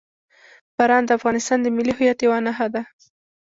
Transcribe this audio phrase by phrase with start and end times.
[0.77, 2.81] باران د افغانستان د ملي هویت یوه نښه ده.